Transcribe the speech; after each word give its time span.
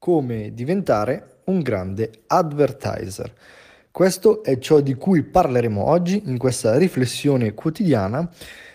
come 0.00 0.54
diventare 0.54 1.40
un 1.44 1.60
grande 1.60 2.10
advertiser. 2.26 3.30
Questo 3.90 4.42
è 4.42 4.58
ciò 4.58 4.80
di 4.80 4.94
cui 4.94 5.22
parleremo 5.22 5.84
oggi 5.84 6.22
in 6.24 6.38
questa 6.38 6.78
riflessione 6.78 7.52
quotidiana 7.52 8.26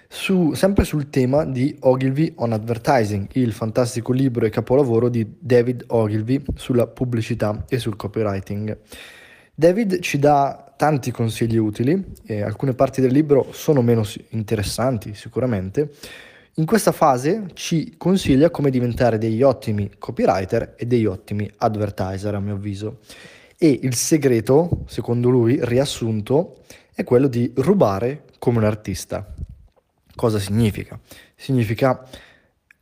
su, 0.08 0.54
sempre 0.54 0.84
sul 0.84 1.10
tema 1.10 1.44
di 1.44 1.76
Ogilvy 1.80 2.34
on 2.36 2.54
Advertising, 2.54 3.28
il 3.34 3.54
fantastico 3.54 4.14
libro 4.14 4.46
e 4.46 4.52
capolavoro 4.52 5.10
di 5.10 5.36
David 5.40 5.86
Ogilvy 5.88 6.44
sulla 6.54 6.86
pubblicità 6.86 7.66
e 7.68 7.80
sul 7.80 7.96
copywriting. 7.96 8.78
David 9.56 10.02
ci 10.02 10.20
dà 10.20 10.74
tanti 10.78 11.10
consigli 11.10 11.58
utili, 11.58 12.06
alcune 12.44 12.76
parti 12.76 13.02
del 13.02 13.12
libro 13.12 13.48
sono 13.52 13.82
meno 13.82 14.04
interessanti 14.30 15.16
sicuramente, 15.16 15.90
in 16.58 16.66
questa 16.66 16.94
fase 16.94 17.48
ci 17.54 17.96
consiglia 17.98 18.50
come 18.50 18.70
diventare 18.70 19.18
degli 19.18 19.42
ottimi 19.42 19.92
copywriter 19.98 20.76
e 20.78 20.86
degli 20.86 21.06
ottimi 21.06 21.50
advertiser, 21.58 22.34
a 22.34 22.40
mio 22.40 22.56
avviso. 22.56 23.00
E 23.58 23.80
il 23.84 23.94
segreto, 23.96 24.84
secondo 24.88 25.30
lui, 25.30 25.60
riassunto, 25.62 26.60
è 26.94 27.04
quello 27.04 27.28
di 27.28 27.52
rubare 27.56 28.24
come 28.40 28.60
un 28.60 28.64
artista. 28.64 29.34
Cosa 30.16 30.40
significa? 30.40 30.98
Significa 31.36 32.08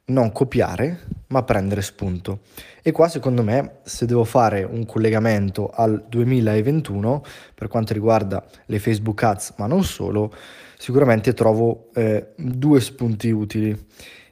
non 0.06 0.32
copiare, 0.32 1.00
ma 1.28 1.44
prendere 1.44 1.82
spunto. 1.82 2.42
E 2.82 2.92
qua, 2.92 3.08
secondo 3.08 3.44
me, 3.44 3.80
se 3.84 4.06
devo 4.06 4.24
fare 4.24 4.64
un 4.64 4.86
collegamento 4.86 5.70
al 5.70 6.06
2021 6.08 7.24
per 7.56 7.68
quanto 7.68 7.94
riguarda 7.94 8.46
le 8.66 8.80
Facebook 8.80 9.24
Ads, 9.24 9.54
ma 9.58 9.68
non 9.68 9.84
solo, 9.84 10.34
sicuramente 10.78 11.34
trovo 11.34 11.90
eh, 11.94 12.34
due 12.36 12.82
spunti 12.82 13.30
utili. 13.30 13.78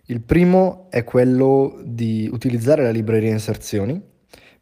Il 0.05 0.21
primo 0.21 0.87
è 0.89 1.05
quello 1.05 1.79
di 1.83 2.29
utilizzare 2.31 2.83
la 2.83 2.91
libreria 2.91 3.31
inserzioni, 3.31 4.09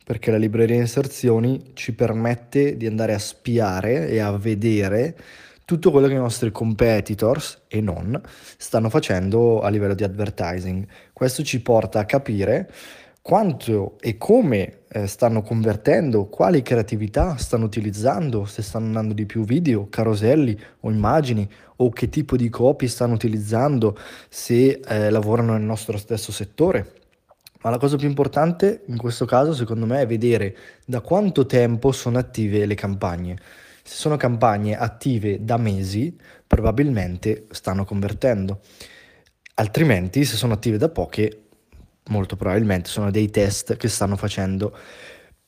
perché 0.06 0.30
la 0.32 0.38
libreria 0.38 0.76
inserzioni 0.76 1.72
ci 1.74 1.94
permette 1.94 2.78
di 2.78 2.86
andare 2.86 3.14
a 3.14 3.20
spiare 3.20 4.08
e 4.08 4.20
a 4.20 4.32
vedere 4.38 5.16
tutto 5.70 5.92
quello 5.92 6.08
che 6.08 6.14
i 6.14 6.18
nostri 6.18 6.52
competitors 6.52 7.66
e 7.68 7.80
non 7.80 8.20
stanno 8.58 8.90
facendo 8.90 9.62
a 9.62 9.70
livello 9.70 9.94
di 9.94 10.04
advertising. 10.04 10.84
Questo 11.14 11.44
ci 11.44 11.62
porta 11.62 12.00
a 12.00 12.06
capire 12.06 12.72
quanto 13.22 14.00
e 14.00 14.18
come 14.18 14.80
eh, 14.88 15.06
stanno 15.06 15.44
convertendo, 15.44 16.26
quali 16.26 16.64
creatività 16.64 17.38
stanno 17.38 17.66
utilizzando, 17.66 18.46
se 18.46 18.64
stanno 18.64 18.88
andando 18.88 19.14
di 19.14 19.28
più 19.28 19.44
video, 19.44 19.90
caroselli 19.90 20.60
o 20.80 20.90
immagini, 20.90 21.48
o 21.76 21.92
che 21.92 22.10
tipo 22.10 22.36
di 22.36 22.50
copy 22.50 22.88
stanno 22.88 23.14
utilizzando, 23.14 23.96
se 24.28 24.82
eh, 24.84 25.12
lavorano 25.12 25.54
nel 25.54 25.62
nostro 25.62 26.00
stesso 26.00 26.32
settore. 26.32 26.94
Ma 27.62 27.70
la 27.70 27.78
cosa 27.78 27.96
più 27.96 28.08
importante 28.08 28.82
in 28.88 28.98
questo 28.98 29.26
caso, 29.26 29.54
secondo 29.54 29.86
me, 29.86 30.02
è 30.02 30.08
vedere 30.08 30.58
da 30.84 31.02
quanto 31.02 31.46
tempo 31.46 31.92
sono 31.92 32.18
attive 32.18 32.66
le 32.66 32.74
campagne. 32.74 33.38
Se 33.90 33.96
sono 33.96 34.18
campagne 34.18 34.78
attive 34.78 35.44
da 35.44 35.58
mesi, 35.58 36.16
probabilmente 36.46 37.48
stanno 37.50 37.86
convertendo. 37.86 38.60
Altrimenti, 39.56 40.26
se 40.26 40.36
sono 40.36 40.54
attive 40.54 40.78
da 40.78 40.90
poche, 40.90 41.46
molto 42.10 42.36
probabilmente 42.36 42.88
sono 42.88 43.10
dei 43.10 43.32
test 43.32 43.78
che 43.78 43.88
stanno 43.88 44.16
facendo. 44.16 44.78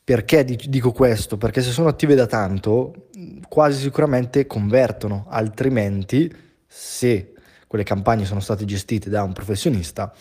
Perché 0.03 0.43
dico 0.43 0.91
questo? 0.91 1.37
Perché 1.37 1.61
se 1.61 1.69
sono 1.69 1.89
attive 1.89 2.15
da 2.15 2.25
tanto, 2.25 3.09
quasi 3.47 3.79
sicuramente 3.79 4.47
convertono, 4.47 5.27
altrimenti 5.29 6.35
se 6.65 7.33
quelle 7.67 7.83
campagne 7.83 8.25
sono 8.25 8.39
state 8.39 8.65
gestite 8.65 9.11
da 9.11 9.21
un 9.21 9.33
professionista, 9.33 10.11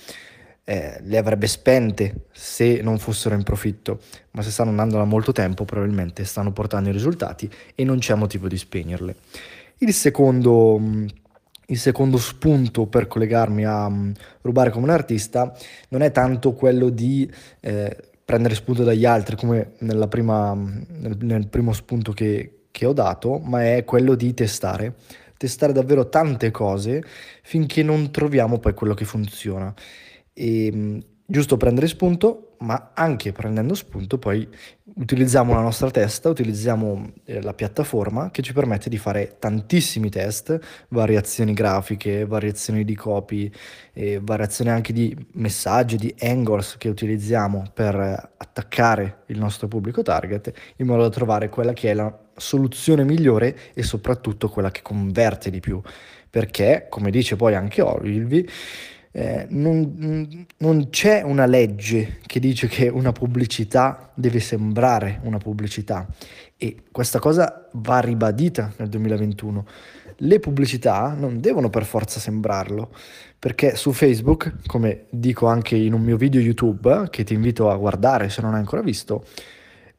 eh, 0.64 1.00
le 1.02 1.18
avrebbe 1.18 1.46
spente 1.46 2.26
se 2.32 2.80
non 2.82 2.98
fossero 2.98 3.34
in 3.34 3.42
profitto, 3.42 4.00
ma 4.32 4.42
se 4.42 4.50
stanno 4.50 4.70
andando 4.70 4.96
da 4.96 5.04
molto 5.04 5.32
tempo 5.32 5.64
probabilmente 5.64 6.24
stanno 6.24 6.52
portando 6.52 6.88
i 6.88 6.92
risultati 6.92 7.50
e 7.74 7.84
non 7.84 7.98
c'è 7.98 8.14
motivo 8.14 8.48
di 8.48 8.56
spegnerle. 8.56 9.16
Il 9.78 9.92
secondo 9.92 11.08
il 11.70 11.78
secondo 11.78 12.18
spunto 12.18 12.86
per 12.86 13.06
collegarmi 13.06 13.64
a 13.64 13.86
um, 13.86 14.12
rubare 14.42 14.70
come 14.70 14.86
un 14.86 14.90
artista 14.90 15.56
non 15.90 16.02
è 16.02 16.10
tanto 16.10 16.52
quello 16.52 16.88
di 16.88 17.30
eh, 17.60 17.96
prendere 18.24 18.54
spunto 18.54 18.84
dagli 18.84 19.04
altri 19.04 19.36
come 19.36 19.72
prima, 20.08 20.54
nel, 20.54 21.16
nel, 21.20 21.48
primo 21.48 21.72
spunto 21.72 22.12
che, 22.12 22.66
che 22.70 22.86
ho 22.86 22.92
dato, 22.92 23.38
ma 23.38 23.74
è 23.74 23.84
quello 23.84 24.14
di 24.14 24.34
testare. 24.34 24.94
Testare 25.36 25.72
davvero 25.72 26.08
tante 26.08 26.50
cose 26.50 27.02
finché 27.42 27.82
non 27.82 28.10
troviamo 28.10 28.58
poi 28.58 28.74
quello 28.74 28.94
che 28.94 29.04
funziona. 29.04 29.74
E, 30.40 31.02
giusto 31.26 31.58
prendere 31.58 31.86
spunto, 31.86 32.56
ma 32.60 32.92
anche 32.94 33.30
prendendo 33.30 33.74
spunto 33.74 34.18
poi 34.18 34.48
utilizziamo 34.96 35.52
la 35.52 35.60
nostra 35.60 35.90
testa, 35.90 36.30
utilizziamo 36.30 37.12
eh, 37.24 37.42
la 37.42 37.52
piattaforma 37.52 38.30
che 38.30 38.40
ci 38.40 38.54
permette 38.54 38.88
di 38.88 38.96
fare 38.96 39.36
tantissimi 39.38 40.08
test, 40.08 40.58
variazioni 40.88 41.52
grafiche, 41.52 42.24
variazioni 42.24 42.84
di 42.84 42.94
copy, 42.94 43.52
eh, 43.92 44.18
variazioni 44.22 44.70
anche 44.70 44.94
di 44.94 45.14
messaggi, 45.34 45.96
di 45.96 46.14
angles 46.20 46.76
che 46.78 46.88
utilizziamo 46.88 47.70
per 47.74 47.96
attaccare 48.38 49.24
il 49.26 49.38
nostro 49.38 49.68
pubblico 49.68 50.00
target 50.00 50.52
in 50.76 50.86
modo 50.86 51.02
da 51.02 51.10
trovare 51.10 51.50
quella 51.50 51.74
che 51.74 51.90
è 51.90 51.94
la 51.94 52.18
soluzione 52.34 53.04
migliore 53.04 53.56
e 53.74 53.82
soprattutto 53.82 54.48
quella 54.48 54.70
che 54.70 54.80
converte 54.80 55.50
di 55.50 55.60
più. 55.60 55.80
Perché, 56.30 56.86
come 56.88 57.10
dice 57.10 57.36
poi 57.36 57.54
anche 57.54 57.82
Ogilvy, 57.82 58.46
eh, 59.12 59.46
non, 59.50 60.46
non, 60.58 60.88
c'è 60.90 61.22
una 61.22 61.46
legge 61.46 62.18
che 62.26 62.38
dice 62.38 62.68
che 62.68 62.88
una 62.88 63.10
pubblicità 63.10 64.12
deve 64.14 64.38
sembrare 64.38 65.20
una 65.24 65.38
pubblicità 65.38 66.06
e 66.56 66.84
questa 66.92 67.18
cosa 67.18 67.68
va 67.72 67.98
ribadita 67.98 68.72
nel 68.76 68.88
2021. 68.88 69.66
Le 70.22 70.38
pubblicità 70.38 71.14
non 71.18 71.40
devono 71.40 71.70
per 71.70 71.84
forza 71.84 72.20
sembrarlo, 72.20 72.90
perché 73.38 73.74
su 73.74 73.92
Facebook, 73.92 74.66
come 74.66 75.06
dico 75.08 75.46
anche 75.46 75.76
in 75.76 75.94
un 75.94 76.02
mio 76.02 76.16
video 76.18 76.40
YouTube, 76.40 77.08
che 77.10 77.24
ti 77.24 77.32
invito 77.32 77.70
a 77.70 77.76
guardare 77.76 78.28
se 78.28 78.42
non 78.42 78.52
hai 78.52 78.60
ancora 78.60 78.82
visto, 78.82 79.24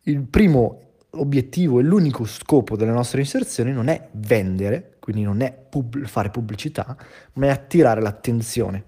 il 0.03 0.21
primo 0.21 0.79
obiettivo 1.15 1.79
e 1.79 1.83
l'unico 1.83 2.25
scopo 2.25 2.77
delle 2.77 2.91
nostre 2.91 3.21
inserzioni 3.21 3.73
non 3.73 3.87
è 3.87 4.09
vendere, 4.11 4.90
quindi 5.11 5.23
non 5.23 5.41
è 5.41 5.53
pub- 5.53 6.05
fare 6.05 6.29
pubblicità, 6.29 6.95
ma 7.33 7.47
è 7.47 7.49
attirare 7.49 8.01
l'attenzione. 8.01 8.83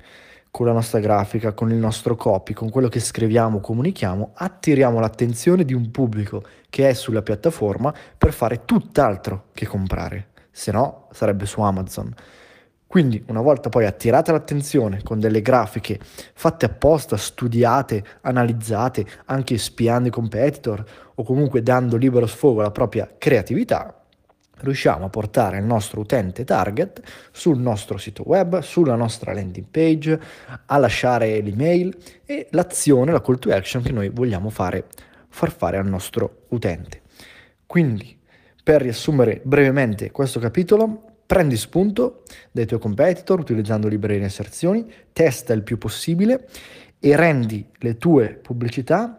Con 0.49 0.67
la 0.67 0.71
nostra 0.71 0.99
grafica, 0.99 1.53
con 1.53 1.71
il 1.71 1.77
nostro 1.77 2.15
copy, 2.15 2.53
con 2.53 2.69
quello 2.69 2.87
che 2.87 2.99
scriviamo, 2.99 3.59
comunichiamo, 3.59 4.31
attiriamo 4.35 4.99
l'attenzione 4.99 5.65
di 5.65 5.73
un 5.73 5.89
pubblico 5.89 6.43
che 6.69 6.89
è 6.89 6.93
sulla 6.93 7.23
piattaforma 7.23 7.93
per 8.17 8.33
fare 8.33 8.63
tutt'altro 8.63 9.45
che 9.53 9.65
comprare, 9.65 10.27
se 10.51 10.71
no 10.71 11.07
sarebbe 11.11 11.47
su 11.47 11.59
Amazon. 11.61 12.13
Quindi 12.85 13.23
una 13.29 13.41
volta 13.41 13.69
poi 13.69 13.87
attirata 13.87 14.31
l'attenzione 14.31 15.01
con 15.01 15.19
delle 15.19 15.41
grafiche 15.41 15.99
fatte 16.35 16.67
apposta, 16.67 17.17
studiate, 17.17 18.03
analizzate, 18.21 19.03
anche 19.25 19.57
spiando 19.57 20.09
i 20.09 20.11
competitor 20.11 20.83
o 21.15 21.23
comunque 21.23 21.63
dando 21.63 21.97
libero 21.97 22.27
sfogo 22.27 22.59
alla 22.59 22.69
propria 22.69 23.09
creatività, 23.17 24.02
riusciamo 24.61 25.05
a 25.05 25.09
portare 25.09 25.57
il 25.57 25.65
nostro 25.65 26.01
utente 26.01 26.43
target 26.43 27.01
sul 27.31 27.59
nostro 27.59 27.97
sito 27.97 28.23
web, 28.25 28.59
sulla 28.59 28.95
nostra 28.95 29.33
landing 29.33 29.65
page, 29.69 30.19
a 30.65 30.77
lasciare 30.77 31.39
l'email 31.41 31.95
e 32.25 32.47
l'azione, 32.51 33.11
la 33.11 33.21
call 33.21 33.39
to 33.39 33.51
action 33.51 33.81
che 33.81 33.91
noi 33.91 34.09
vogliamo 34.09 34.49
fare, 34.49 34.85
far 35.27 35.51
fare 35.51 35.77
al 35.77 35.87
nostro 35.87 36.45
utente. 36.49 37.01
Quindi, 37.65 38.17
per 38.63 38.81
riassumere 38.81 39.41
brevemente 39.43 40.11
questo 40.11 40.39
capitolo, 40.39 41.11
prendi 41.25 41.57
spunto 41.57 42.23
dai 42.51 42.65
tuoi 42.65 42.79
competitor 42.79 43.39
utilizzando 43.39 43.87
librerie 43.87 44.19
di 44.19 44.25
inserzioni, 44.25 44.85
testa 45.11 45.53
il 45.53 45.63
più 45.63 45.77
possibile 45.77 46.47
e 46.99 47.15
rendi 47.15 47.67
le 47.79 47.97
tue 47.97 48.39
pubblicità 48.41 49.17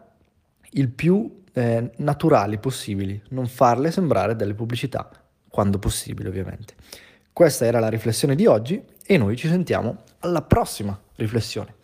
il 0.77 0.89
più 0.89 1.43
eh, 1.53 1.91
naturali 1.97 2.59
possibili, 2.59 3.21
non 3.31 3.47
farle 3.47 3.91
sembrare 3.91 4.37
delle 4.37 4.55
pubblicità, 4.55 5.09
quando 5.55 5.79
possibile 5.79 6.31
ovviamente. 6.31 6.75
Questa 7.33 7.65
era 7.65 7.79
la 7.79 7.89
riflessione 7.89 8.35
di 8.35 8.45
oggi 8.45 8.83
e 9.07 9.17
noi 9.17 9.37
ci 9.37 9.47
sentiamo 9.47 10.03
alla 10.19 10.43
prossima 10.43 11.01
riflessione. 11.15 11.77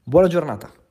Buona 0.00 0.28
giornata! 0.28 0.85